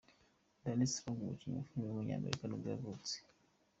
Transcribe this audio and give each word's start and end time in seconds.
Danny 0.61 0.85
Strong, 0.93 1.17
umukinnyi 1.23 1.57
wa 1.57 1.67
filime 1.69 1.87
w’umunyamerika 1.89 2.43
nibwo 2.45 2.67
yavutse. 2.73 3.13